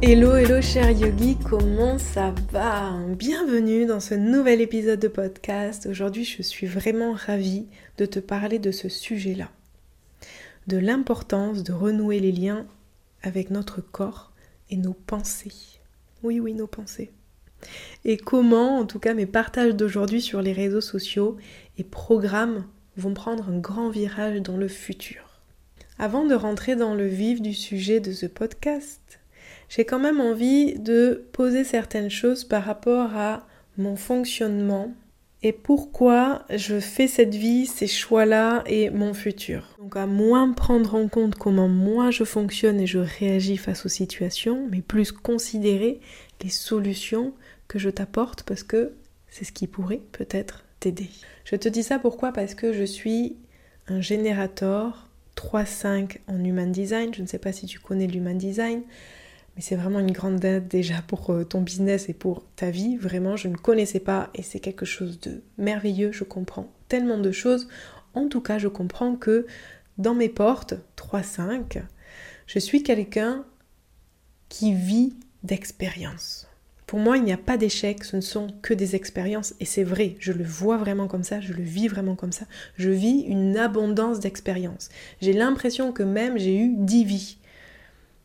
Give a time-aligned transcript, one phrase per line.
[0.00, 2.96] Hello, hello cher yogi, comment ça va?
[3.08, 5.88] Bienvenue dans ce nouvel épisode de podcast.
[5.90, 9.50] Aujourd'hui, je suis vraiment ravie de te parler de ce sujet-là.
[10.68, 12.64] De l'importance de renouer les liens
[13.24, 14.30] avec notre corps
[14.70, 15.80] et nos pensées.
[16.22, 17.10] Oui, oui, nos pensées.
[18.04, 21.38] Et comment, en tout cas, mes partages d'aujourd'hui sur les réseaux sociaux
[21.76, 25.40] et programmes vont prendre un grand virage dans le futur.
[25.98, 29.17] Avant de rentrer dans le vif du sujet de ce podcast,
[29.68, 34.94] j'ai quand même envie de poser certaines choses par rapport à mon fonctionnement
[35.42, 39.76] et pourquoi je fais cette vie, ces choix-là et mon futur.
[39.78, 43.90] Donc à moins prendre en compte comment moi je fonctionne et je réagis face aux
[43.90, 46.00] situations, mais plus considérer
[46.42, 47.34] les solutions
[47.68, 48.94] que je t'apporte parce que
[49.28, 51.10] c'est ce qui pourrait peut-être t'aider.
[51.44, 52.32] Je te dis ça pourquoi?
[52.32, 53.36] Parce que je suis
[53.86, 57.14] un générateur 3-5 en Human Design.
[57.14, 58.82] Je ne sais pas si tu connais l'Human Design
[59.60, 62.96] c'est vraiment une grande aide déjà pour euh, ton business et pour ta vie.
[62.96, 66.12] Vraiment, je ne connaissais pas et c'est quelque chose de merveilleux.
[66.12, 67.68] Je comprends tellement de choses.
[68.14, 69.46] En tout cas, je comprends que
[69.98, 71.82] dans mes portes 3-5,
[72.46, 73.44] je suis quelqu'un
[74.48, 76.46] qui vit d'expérience.
[76.86, 79.54] Pour moi, il n'y a pas d'échec, ce ne sont que des expériences.
[79.60, 82.46] Et c'est vrai, je le vois vraiment comme ça, je le vis vraiment comme ça.
[82.76, 84.88] Je vis une abondance d'expériences.
[85.20, 87.37] J'ai l'impression que même j'ai eu 10 vies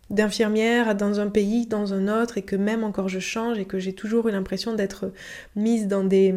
[0.09, 3.79] d'infirmière dans un pays, dans un autre, et que même encore je change et que
[3.79, 5.11] j'ai toujours eu l'impression d'être
[5.55, 6.35] mise dans des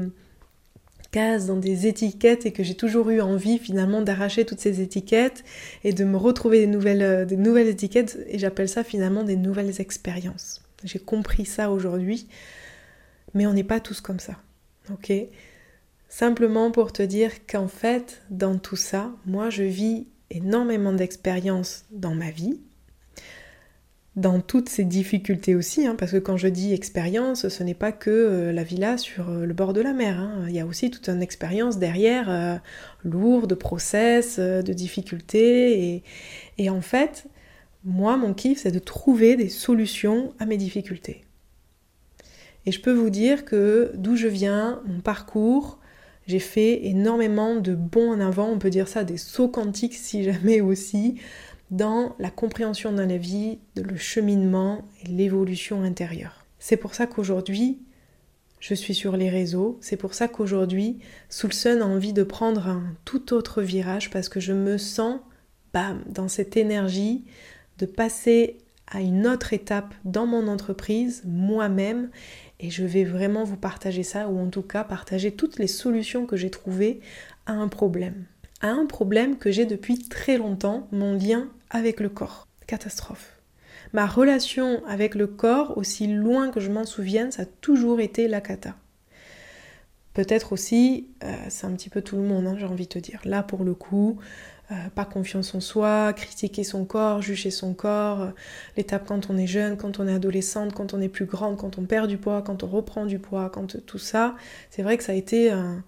[1.11, 5.45] cases, dans des étiquettes, et que j'ai toujours eu envie finalement d'arracher toutes ces étiquettes
[5.85, 9.37] et de me retrouver des nouvelles, euh, des nouvelles étiquettes, et j'appelle ça finalement des
[9.37, 10.63] nouvelles expériences.
[10.85, 12.29] J'ai compris ça aujourd'hui,
[13.35, 14.37] mais on n'est pas tous comme ça,
[14.91, 15.13] ok?
[16.09, 22.15] Simplement pour te dire qu'en fait, dans tout ça, moi je vis énormément d'expériences dans
[22.15, 22.61] ma vie,
[24.17, 27.93] dans toutes ces difficultés aussi, hein, parce que quand je dis expérience, ce n'est pas
[27.93, 30.19] que euh, la villa sur euh, le bord de la mer.
[30.19, 30.47] Hein.
[30.49, 32.57] Il y a aussi toute une expérience derrière, euh,
[33.05, 35.95] lourde, de process, de difficultés.
[35.95, 36.03] Et,
[36.57, 37.27] et en fait,
[37.85, 41.23] moi, mon kiff, c'est de trouver des solutions à mes difficultés.
[42.65, 45.79] Et je peux vous dire que d'où je viens, mon parcours,
[46.27, 50.25] j'ai fait énormément de bons en avant, on peut dire ça, des sauts quantiques si
[50.25, 51.21] jamais aussi,
[51.71, 56.45] dans la compréhension de la vie, de le cheminement et l'évolution intérieure.
[56.59, 57.81] C'est pour ça qu'aujourd'hui,
[58.61, 62.95] je suis sur les réseaux, c'est pour ça qu'aujourd'hui, Soulson a envie de prendre un
[63.05, 65.21] tout autre virage parce que je me sens,
[65.73, 67.25] bam, dans cette énergie
[67.79, 72.11] de passer à une autre étape dans mon entreprise, moi-même,
[72.61, 76.25] et je vais vraiment vous partager ça, ou en tout cas partager toutes les solutions
[76.25, 77.01] que j'ai trouvées
[77.45, 78.25] à un problème.
[78.63, 82.47] À un problème que j'ai depuis très longtemps, mon lien avec le corps.
[82.67, 83.37] Catastrophe.
[83.93, 88.29] Ma relation avec le corps, aussi loin que je m'en souvienne, ça a toujours été
[88.29, 88.75] la cata.
[90.15, 92.99] Peut-être aussi, euh, c'est un petit peu tout le monde, hein, j'ai envie de te
[92.99, 93.21] dire.
[93.25, 94.19] Là, pour le coup,
[94.73, 98.31] euh, pas confiance en soi, critiquer son corps, juger son corps, euh,
[98.77, 101.79] l'étape quand on est jeune, quand on est adolescente, quand on est plus grande, quand
[101.79, 104.35] on perd du poids, quand on reprend du poids, quand tout ça,
[104.71, 105.85] c'est vrai que ça a été un,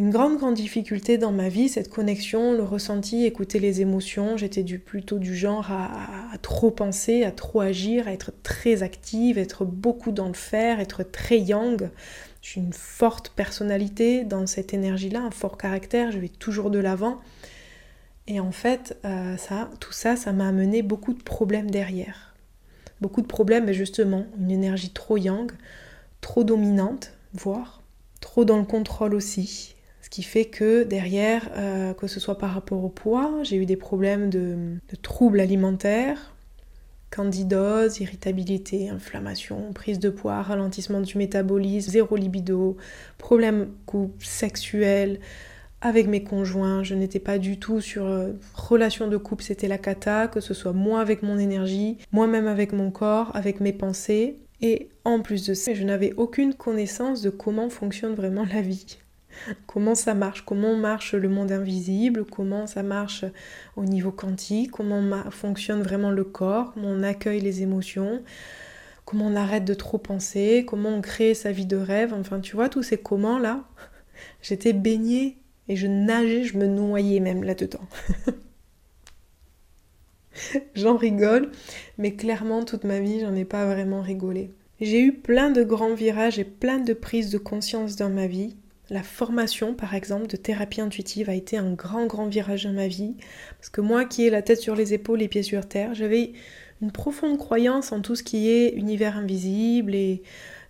[0.00, 4.38] une grande, grande difficulté dans ma vie, cette connexion, le ressenti, écouter les émotions.
[4.38, 9.36] J'étais du, plutôt du genre à, trop penser, à trop agir, à être très active,
[9.36, 11.90] être beaucoup dans le faire, être très yang.
[12.40, 17.20] J'ai une forte personnalité dans cette énergie-là, un fort caractère, je vais toujours de l'avant.
[18.26, 22.34] Et en fait, euh, ça, tout ça, ça m'a amené beaucoup de problèmes derrière.
[23.02, 25.52] Beaucoup de problèmes, mais justement, une énergie trop yang,
[26.22, 27.82] trop dominante, voire
[28.22, 29.74] trop dans le contrôle aussi,
[30.10, 33.64] ce qui fait que derrière, euh, que ce soit par rapport au poids, j'ai eu
[33.64, 34.56] des problèmes de,
[35.02, 36.34] troubles alimentaires,
[37.12, 42.76] candidose, irritabilité, inflammation, prise de poids, ralentissement du métabolisme, zéro libido,
[43.18, 43.68] problèmes
[44.18, 45.20] sexuels
[45.80, 49.78] avec mes conjoints, je n'étais pas du tout sur euh, relation de couple, c'était la
[49.78, 54.38] cata, que ce soit moi avec mon énergie, moi-même avec mon corps, avec mes pensées.
[54.60, 58.98] Et en plus de ça, je n'avais aucune connaissance de comment fonctionne vraiment la vie
[59.66, 63.24] comment ça marche, comment marche le monde invisible, comment ça marche
[63.76, 68.22] au niveau quantique, comment fonctionne vraiment le corps, comment on accueille les émotions,
[69.04, 72.56] comment on arrête de trop penser, comment on crée sa vie de rêve, enfin tu
[72.56, 73.64] vois, tous ces comment là,
[74.42, 75.38] j'étais baignée
[75.68, 77.86] et je nageais, je me noyais même là-dedans.
[80.74, 81.50] j'en rigole,
[81.98, 84.50] mais clairement toute ma vie, j'en ai pas vraiment rigolé.
[84.80, 88.56] J'ai eu plein de grands virages et plein de prises de conscience dans ma vie,
[88.90, 92.88] la formation, par exemple, de thérapie intuitive a été un grand, grand virage dans ma
[92.88, 93.14] vie.
[93.58, 96.32] Parce que moi qui ai la tête sur les épaules, les pieds sur terre, j'avais
[96.82, 100.22] une profonde croyance en tout ce qui est univers invisible et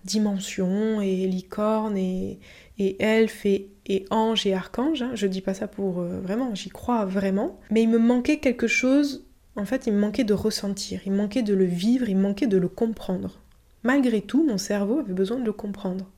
[0.05, 2.39] dimension et licorne et,
[2.79, 5.03] et elfe et, et ange et archange.
[5.03, 5.13] Hein.
[5.15, 7.59] Je dis pas ça pour euh, vraiment, j'y crois vraiment.
[7.71, 9.25] Mais il me manquait quelque chose,
[9.57, 12.23] en fait, il me manquait de ressentir, il me manquait de le vivre, il me
[12.23, 13.41] manquait de le comprendre.
[13.83, 16.11] Malgré tout, mon cerveau avait besoin de le comprendre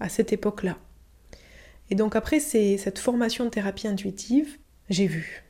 [0.00, 0.76] à cette époque-là.
[1.90, 4.58] Et donc après cette formation de thérapie intuitive,
[4.88, 5.44] j'ai vu.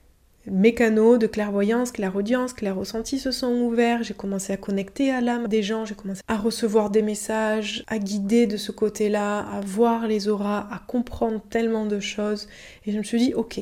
[0.47, 5.49] Mes canaux de clairvoyance, clairaudience, clair-ressenti se sont ouverts, j'ai commencé à connecter à l'âme
[5.49, 10.07] des gens, j'ai commencé à recevoir des messages, à guider de ce côté-là, à voir
[10.07, 12.49] les auras, à comprendre tellement de choses.
[12.87, 13.61] Et je me suis dit, ok,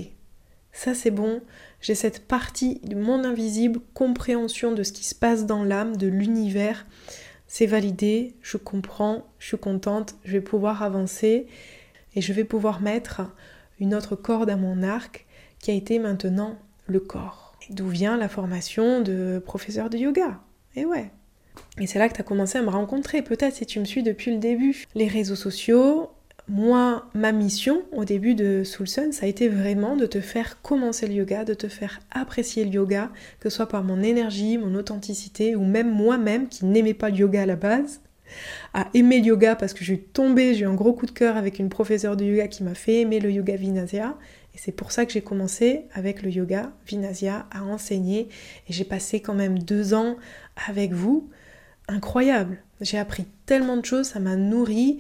[0.71, 1.41] ça c'est bon,
[1.81, 6.07] j'ai cette partie du monde invisible, compréhension de ce qui se passe dans l'âme, de
[6.07, 6.87] l'univers.
[7.49, 11.49] C'est validé, je comprends, je suis contente, je vais pouvoir avancer
[12.19, 13.21] et je vais pouvoir mettre
[13.79, 15.25] une autre corde à mon arc
[15.61, 16.57] qui a été maintenant
[16.89, 17.57] le corps.
[17.71, 20.41] D'où vient la formation de professeur de yoga
[20.75, 21.13] Et ouais.
[21.79, 24.03] Et c'est là que tu as commencé à me rencontrer, peut-être si tu me suis
[24.03, 24.85] depuis le début.
[24.97, 26.11] Les réseaux sociaux,
[26.49, 30.61] moi, ma mission au début de Soul Sun, ça a été vraiment de te faire
[30.61, 34.59] commencer le yoga, de te faire apprécier le yoga, que ce soit par mon énergie,
[34.59, 38.01] mon authenticité, ou même moi-même qui n'aimais pas le yoga à la base,
[38.75, 41.11] à aimer le yoga parce que je suis tombée, j'ai eu un gros coup de
[41.11, 44.17] cœur avec une professeure de yoga qui m'a fait aimer le yoga Vinasya.
[44.55, 48.29] Et c'est pour ça que j'ai commencé avec le yoga Vinasya à enseigner.
[48.69, 50.17] Et j'ai passé quand même deux ans
[50.69, 51.29] avec vous.
[51.87, 52.59] Incroyable.
[52.81, 54.99] J'ai appris tellement de choses, ça m'a nourri.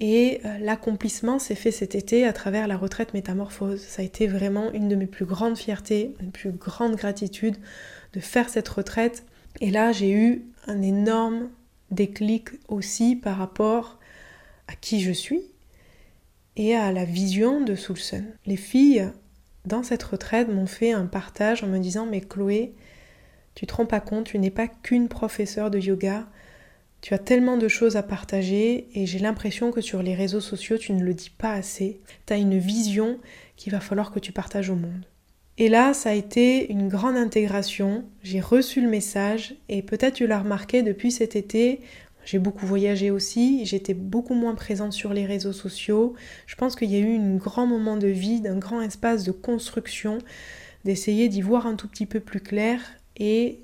[0.00, 3.80] Et euh, l'accomplissement s'est fait cet été à travers la retraite métamorphose.
[3.80, 7.56] Ça a été vraiment une de mes plus grandes fiertés, une plus grande gratitude
[8.12, 9.24] de faire cette retraite.
[9.60, 11.50] Et là, j'ai eu un énorme
[11.92, 13.98] déclic aussi par rapport
[14.68, 15.42] à qui je suis
[16.56, 18.24] et à la vision de Soulson.
[18.46, 19.10] Les filles,
[19.64, 22.74] dans cette retraite, m'ont fait un partage en me disant Mais Chloé,
[23.54, 26.26] tu te rends pas compte, tu n'es pas qu'une professeure de yoga,
[27.00, 30.78] tu as tellement de choses à partager et j'ai l'impression que sur les réseaux sociaux,
[30.78, 32.00] tu ne le dis pas assez.
[32.26, 33.18] Tu as une vision
[33.56, 35.04] qu'il va falloir que tu partages au monde.
[35.58, 38.04] Et là, ça a été une grande intégration.
[38.22, 41.80] J'ai reçu le message et peut-être tu l'as remarqué depuis cet été.
[42.24, 46.14] J'ai beaucoup voyagé aussi, j'étais beaucoup moins présente sur les réseaux sociaux.
[46.46, 49.32] Je pense qu'il y a eu un grand moment de vie, un grand espace de
[49.32, 50.18] construction,
[50.84, 52.80] d'essayer d'y voir un tout petit peu plus clair
[53.16, 53.58] et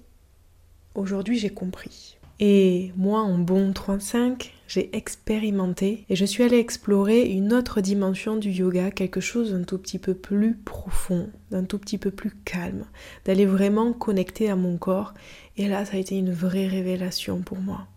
[0.94, 2.19] aujourd'hui j'ai compris.
[2.40, 8.37] Et moi, en bon 35, j'ai expérimenté et je suis allée explorer une autre dimension
[8.37, 12.32] du yoga, quelque chose d'un tout petit peu plus profond, d'un tout petit peu plus
[12.44, 12.85] calme,
[13.25, 15.15] d'aller vraiment connecter à mon corps.
[15.56, 17.88] Et là, ça a été une vraie révélation pour moi.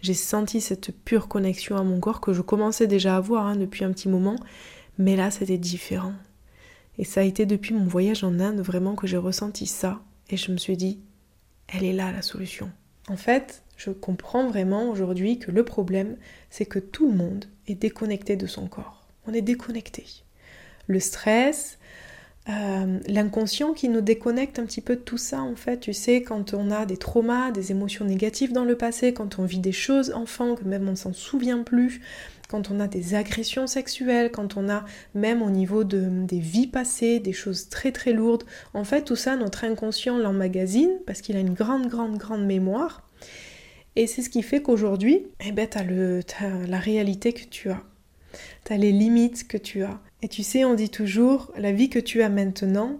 [0.00, 3.56] J'ai senti cette pure connexion à mon corps que je commençais déjà à avoir hein,
[3.56, 4.36] depuis un petit moment,
[4.98, 6.14] mais là, c'était différent.
[6.96, 10.38] Et ça a été depuis mon voyage en Inde vraiment que j'ai ressenti ça et
[10.38, 10.98] je me suis dit,
[11.68, 12.70] elle est là la solution.
[13.08, 16.16] En fait, je comprends vraiment aujourd'hui que le problème,
[16.50, 19.06] c'est que tout le monde est déconnecté de son corps.
[19.26, 20.04] On est déconnecté.
[20.86, 21.78] Le stress,
[22.48, 26.22] euh, l'inconscient qui nous déconnecte un petit peu de tout ça, en fait, tu sais,
[26.22, 29.72] quand on a des traumas, des émotions négatives dans le passé, quand on vit des
[29.72, 32.00] choses enfants que même on ne s'en souvient plus,
[32.48, 34.84] quand on a des agressions sexuelles, quand on a
[35.14, 38.44] même au niveau de, des vies passées, des choses très très lourdes,
[38.74, 43.02] en fait, tout ça, notre inconscient l'emmagasine parce qu'il a une grande, grande, grande mémoire.
[43.96, 47.82] Et c'est ce qui fait qu'aujourd'hui, eh ben, tu as, la réalité que tu as.
[48.64, 49.98] Tu as les limites que tu as.
[50.22, 52.98] Et tu sais, on dit toujours, la vie que tu as maintenant,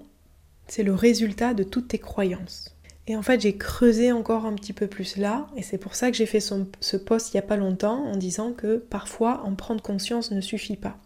[0.69, 2.77] c'est le résultat de toutes tes croyances.
[3.09, 6.11] Et en fait, j'ai creusé encore un petit peu plus là, et c'est pour ça
[6.11, 9.55] que j'ai fait ce post il n'y a pas longtemps en disant que parfois en
[9.55, 10.99] prendre conscience ne suffit pas.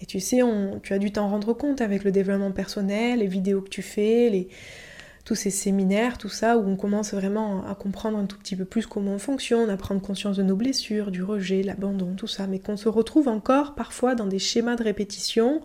[0.00, 0.40] Et tu sais,
[0.82, 4.28] tu as dû t'en rendre compte avec le développement personnel, les vidéos que tu fais,
[4.30, 4.48] les,
[5.30, 8.64] tous ces séminaires, tout ça, où on commence vraiment à comprendre un tout petit peu
[8.64, 12.48] plus comment on fonctionne, à prendre conscience de nos blessures, du rejet, l'abandon, tout ça,
[12.48, 15.60] mais qu'on se retrouve encore parfois dans des schémas de répétition,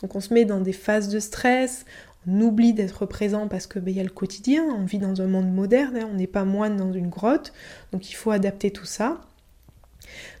[0.00, 1.84] donc on se met dans des phases de stress,
[2.26, 5.26] on oublie d'être présent parce que ben, y a le quotidien, on vit dans un
[5.26, 7.52] monde moderne, hein, on n'est pas moine dans une grotte,
[7.92, 9.20] donc il faut adapter tout ça.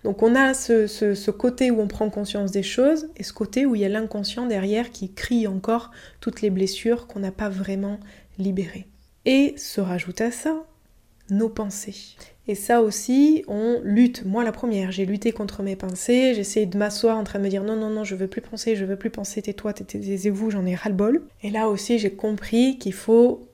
[0.04, 3.74] Donc on a ce, côté où on prend conscience des choses et ce côté où
[3.74, 8.00] il y a l'inconscient derrière qui crie encore toutes les blessures qu'on n'a pas vraiment
[8.40, 8.86] libérer.
[9.24, 10.64] Et se rajoute à ça
[11.30, 12.16] nos pensées.
[12.48, 14.24] Et ça aussi, on lutte.
[14.24, 16.34] Moi, la première, j'ai lutté contre mes pensées.
[16.34, 18.74] J'essayais de m'asseoir en train de me dire non, non, non, je veux plus penser,
[18.74, 21.22] je veux plus penser, tais-toi, taisez-vous, j'en ai ras-le-bol.
[21.42, 23.46] Et là aussi, j'ai compris qu'il faut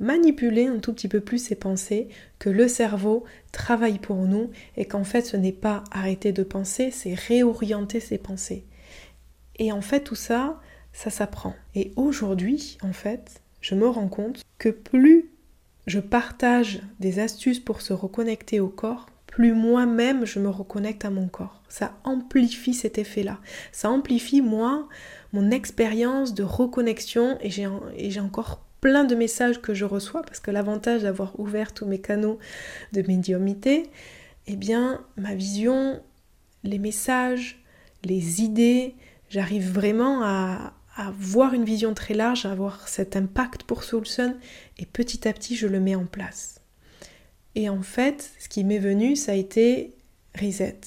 [0.00, 2.08] manipuler un tout petit peu plus ses pensées,
[2.40, 6.90] que le cerveau travaille pour nous et qu'en fait, ce n'est pas arrêter de penser,
[6.90, 8.64] c'est réorienter ses pensées.
[9.56, 10.60] Et en fait, tout ça,
[10.92, 11.54] ça s'apprend.
[11.76, 15.30] Et aujourd'hui, en fait, je me rends compte que plus
[15.86, 21.10] je partage des astuces pour se reconnecter au corps, plus moi-même je me reconnecte à
[21.10, 21.62] mon corps.
[21.70, 23.40] Ça amplifie cet effet-là.
[23.72, 24.86] Ça amplifie moi
[25.32, 30.50] mon expérience de reconnexion et j'ai encore plein de messages que je reçois parce que
[30.50, 32.38] l'avantage d'avoir ouvert tous mes canaux
[32.92, 33.84] de médiumité,
[34.46, 36.02] eh bien ma vision,
[36.64, 37.64] les messages,
[38.04, 38.94] les idées,
[39.30, 41.12] j'arrive vraiment à, à
[41.52, 44.36] une vision très large, à avoir cet impact pour Soulson
[44.78, 46.60] et petit à petit je le mets en place.
[47.54, 49.94] Et en fait, ce qui m'est venu, ça a été
[50.40, 50.80] reset.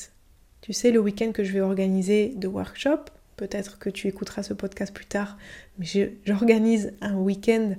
[0.62, 3.06] Tu sais, le week-end que je vais organiser de workshop,
[3.38, 5.38] peut-être que tu écouteras ce podcast plus tard,
[5.78, 5.86] mais
[6.26, 7.76] j'organise un week-end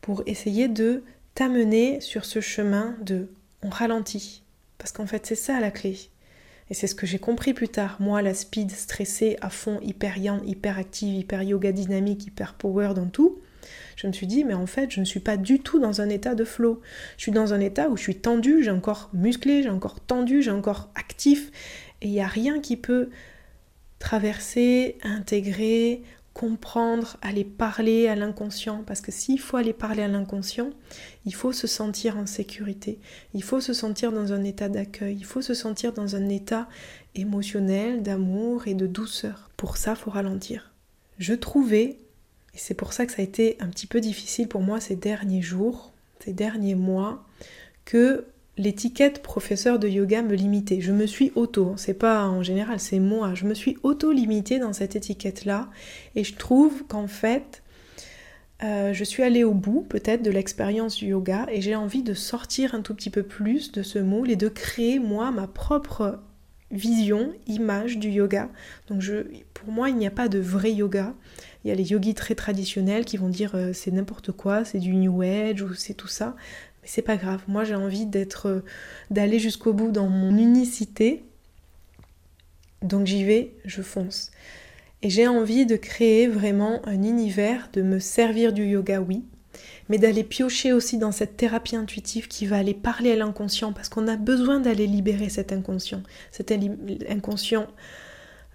[0.00, 1.02] pour essayer de
[1.34, 3.28] t'amener sur ce chemin de
[3.62, 4.42] on ralentit.
[4.78, 5.98] Parce qu'en fait, c'est ça la clé.
[6.70, 7.96] Et c'est ce que j'ai compris plus tard.
[7.98, 12.92] Moi, la speed, stressée, à fond, hyper yang, hyper active, hyper yoga dynamique, hyper power
[12.94, 13.38] dans tout,
[13.96, 16.08] je me suis dit, mais en fait, je ne suis pas du tout dans un
[16.08, 16.80] état de flow.
[17.16, 20.42] Je suis dans un état où je suis tendu, j'ai encore musclé, j'ai encore tendu,
[20.42, 21.50] j'ai encore actif,
[22.00, 23.10] et il n'y a rien qui peut
[23.98, 26.02] traverser, intégrer,
[26.38, 28.84] comprendre, aller parler à l'inconscient.
[28.86, 30.70] Parce que s'il faut aller parler à l'inconscient,
[31.26, 33.00] il faut se sentir en sécurité,
[33.34, 36.68] il faut se sentir dans un état d'accueil, il faut se sentir dans un état
[37.16, 39.50] émotionnel, d'amour et de douceur.
[39.56, 40.72] Pour ça, faut ralentir.
[41.18, 41.98] Je trouvais
[42.54, 44.94] et c'est pour ça que ça a été un petit peu difficile pour moi ces
[44.94, 47.26] derniers jours, ces derniers mois,
[47.84, 48.26] que
[48.58, 50.80] l'étiquette professeur de yoga me limitait.
[50.80, 54.72] Je me suis auto, c'est pas en général, c'est moi, je me suis auto-limitée dans
[54.72, 55.70] cette étiquette-là.
[56.16, 57.62] Et je trouve qu'en fait,
[58.64, 62.14] euh, je suis allée au bout peut-être de l'expérience du yoga et j'ai envie de
[62.14, 66.18] sortir un tout petit peu plus de ce moule et de créer moi ma propre
[66.70, 68.50] vision, image du yoga.
[68.88, 69.24] Donc je,
[69.54, 71.14] pour moi, il n'y a pas de vrai yoga.
[71.64, 74.78] Il y a les yogis très traditionnels qui vont dire euh, c'est n'importe quoi, c'est
[74.78, 76.36] du New Age ou c'est tout ça.
[76.88, 77.42] C'est pas grave.
[77.48, 78.64] Moi, j'ai envie d'être, euh,
[79.10, 81.22] d'aller jusqu'au bout dans mon unicité.
[82.80, 84.30] Donc j'y vais, je fonce.
[85.02, 89.22] Et j'ai envie de créer vraiment un univers, de me servir du yoga, oui,
[89.90, 93.90] mais d'aller piocher aussi dans cette thérapie intuitive qui va aller parler à l'inconscient, parce
[93.90, 96.54] qu'on a besoin d'aller libérer cet inconscient, cet
[97.06, 97.66] inconscient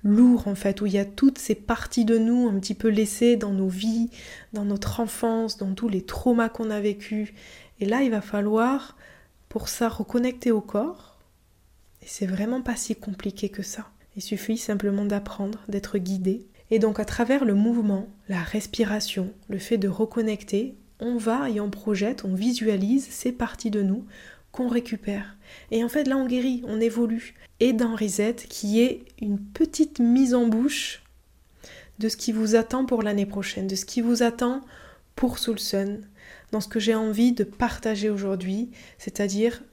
[0.03, 2.89] lourd en fait, où il y a toutes ces parties de nous un petit peu
[2.89, 4.09] laissées dans nos vies,
[4.51, 7.29] dans notre enfance, dans tous les traumas qu'on a vécus.
[7.83, 8.95] Et là, il va falloir
[9.49, 11.19] pour ça reconnecter au corps.
[12.01, 13.89] Et c'est vraiment pas si compliqué que ça.
[14.15, 16.47] Il suffit simplement d'apprendre, d'être guidé.
[16.71, 21.59] Et donc à travers le mouvement, la respiration, le fait de reconnecter, on va et
[21.59, 24.05] on projette, on visualise ces parties de nous
[24.53, 25.35] qu'on récupère.
[25.69, 27.33] Et en fait, là, on guérit, on évolue.
[27.59, 31.03] Et dans Reset, qui est une petite mise en bouche
[31.99, 34.61] de ce qui vous attend pour l'année prochaine, de ce qui vous attend
[35.17, 35.99] pour Soulson,
[36.53, 38.69] dans ce que j'ai envie de partager aujourd'hui,
[38.99, 39.63] c'est-à-dire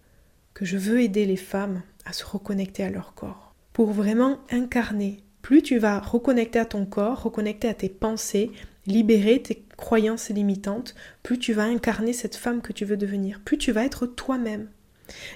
[0.54, 5.18] que je veux aider les femmes à se reconnecter à leur corps, pour vraiment incarner.
[5.42, 8.50] Plus tu vas reconnecter à ton corps, reconnecter à tes pensées,
[8.86, 13.58] libérer tes croyances limitantes, plus tu vas incarner cette femme que tu veux devenir, plus
[13.58, 14.68] tu vas être toi-même.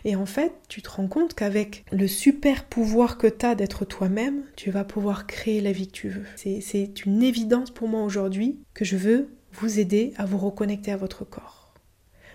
[0.07, 3.85] Et en fait, tu te rends compte qu'avec le super pouvoir que tu as d'être
[3.85, 6.25] toi-même, tu vas pouvoir créer la vie que tu veux.
[6.37, 10.97] C'est une évidence pour moi aujourd'hui que je veux vous aider à vous reconnecter à
[10.97, 11.75] votre corps.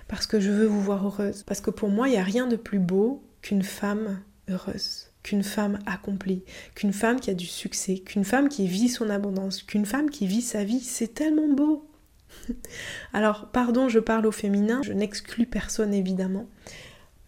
[0.08, 1.44] Parce que je veux vous voir heureuse.
[1.44, 5.44] Parce que pour moi, il n'y a rien de plus beau qu'une femme heureuse qu'une
[5.44, 6.44] femme accomplie,
[6.76, 10.28] qu'une femme qui a du succès, qu'une femme qui vit son abondance, qu'une femme qui
[10.28, 10.80] vit sa vie.
[10.80, 11.88] C'est tellement beau.
[13.14, 16.48] Alors, pardon, je parle au féminin, je n'exclus personne évidemment,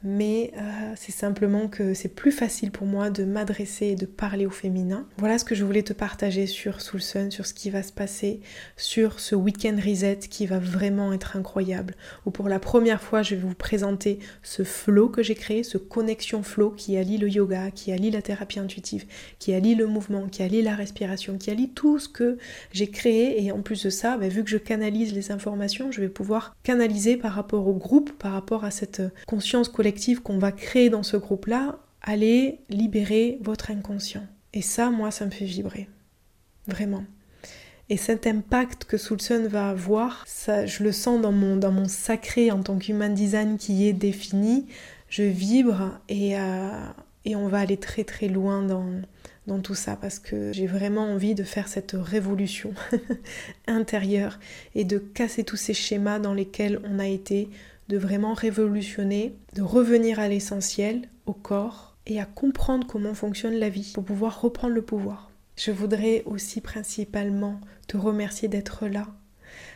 [0.03, 4.45] mais euh, c'est simplement que c'est plus facile pour moi de m'adresser et de parler
[4.45, 5.05] au féminin.
[5.17, 7.91] Voilà ce que je voulais te partager sur Soul Sun, sur ce qui va se
[7.91, 8.41] passer,
[8.77, 13.35] sur ce week-end reset qui va vraiment être incroyable, où pour la première fois je
[13.35, 17.71] vais vous présenter ce flow que j'ai créé, ce connexion flow qui allie le yoga,
[17.71, 19.05] qui allie la thérapie intuitive,
[19.39, 22.37] qui allie le mouvement, qui allie la respiration, qui allie tout ce que
[22.71, 26.01] j'ai créé et en plus de ça, bah, vu que je canalise les informations, je
[26.01, 29.69] vais pouvoir canaliser par rapport au groupe, par rapport à cette conscience
[30.23, 34.25] qu'on va créer dans ce groupe-là, allez libérer votre inconscient.
[34.53, 35.87] Et ça, moi, ça me fait vibrer.
[36.67, 37.03] Vraiment.
[37.89, 41.87] Et cet impact que Soulson va avoir, ça, je le sens dans mon, dans mon
[41.87, 44.65] sacré en tant qu'human design qui est défini.
[45.09, 46.69] Je vibre et, euh,
[47.25, 48.85] et on va aller très très loin dans,
[49.47, 52.73] dans tout ça parce que j'ai vraiment envie de faire cette révolution
[53.67, 54.39] intérieure
[54.75, 57.49] et de casser tous ces schémas dans lesquels on a été
[57.91, 63.67] de vraiment révolutionner, de revenir à l'essentiel, au corps, et à comprendre comment fonctionne la
[63.67, 65.29] vie pour pouvoir reprendre le pouvoir.
[65.57, 69.07] Je voudrais aussi principalement te remercier d'être là,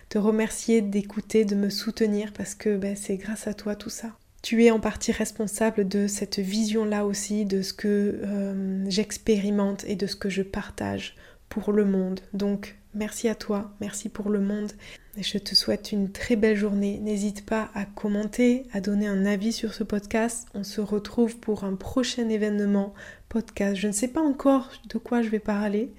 [0.08, 4.14] te remercier d'écouter, de me soutenir parce que ben, c'est grâce à toi tout ça.
[4.42, 9.98] Tu es en partie responsable de cette vision-là aussi, de ce que euh, j'expérimente et
[9.98, 11.18] de ce que je partage
[11.50, 12.22] pour le monde.
[12.32, 14.72] Donc merci à toi, merci pour le monde.
[15.18, 17.00] Je te souhaite une très belle journée.
[17.00, 20.48] N'hésite pas à commenter, à donner un avis sur ce podcast.
[20.54, 22.94] On se retrouve pour un prochain événement
[23.30, 23.76] podcast.
[23.76, 25.94] Je ne sais pas encore de quoi je vais parler.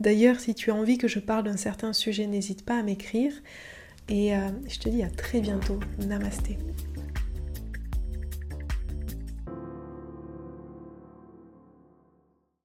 [0.00, 3.34] D'ailleurs, si tu as envie que je parle d'un certain sujet, n'hésite pas à m'écrire.
[4.08, 5.78] Et euh, je te dis à très bientôt.
[6.06, 6.58] Namasté.